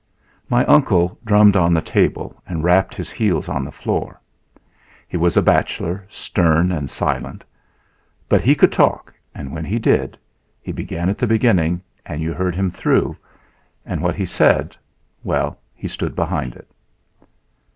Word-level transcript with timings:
My 0.49 0.65
uncle 0.65 1.19
drummed 1.23 1.55
on 1.55 1.75
the 1.75 1.79
table 1.83 2.41
and 2.47 2.63
rapped 2.63 2.95
his 2.95 3.11
heels 3.11 3.47
on 3.47 3.63
the 3.63 3.71
floor. 3.71 4.19
He 5.07 5.15
was 5.15 5.37
a 5.37 5.43
bachelor, 5.43 6.07
stem 6.09 6.71
and 6.71 6.89
silent. 6.89 7.43
But 8.27 8.41
he 8.41 8.55
could 8.55 8.71
talk...and 8.71 9.53
when 9.53 9.63
he 9.63 9.77
did, 9.77 10.17
he 10.59 10.71
began 10.71 11.07
at 11.07 11.19
the 11.19 11.27
beginning 11.27 11.83
and 12.03 12.19
you 12.19 12.33
heard 12.33 12.55
him 12.55 12.71
through; 12.71 13.15
and 13.85 14.01
what 14.01 14.15
he 14.15 14.25
said 14.25 14.75
well, 15.23 15.59
he 15.75 15.87
stood 15.87 16.15
behind 16.15 16.55
it. 16.55 16.67